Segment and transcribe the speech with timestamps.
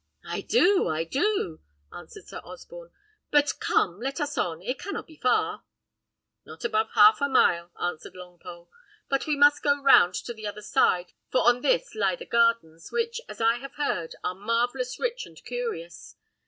[0.25, 1.61] "I do, I do,"
[1.95, 2.89] answered Sir Osborne.
[3.29, 5.63] "But, come, let us on, it cannot be far."
[6.43, 8.67] "Not above half a mile," answered Longpole;
[9.09, 12.91] "but we must go round to the other side, for on this lie the gardens,
[12.91, 16.15] which, as I have heard, are marvellous rich and curious.